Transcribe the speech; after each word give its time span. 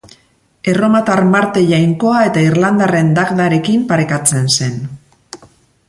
Erromatar 0.71 1.19
Marte 1.33 1.61
jainkoa 1.73 2.23
eta 2.29 2.45
irlandarren 2.47 3.13
Dagdarekin 3.21 3.85
parekatzen 3.93 4.51
zen. 4.57 4.83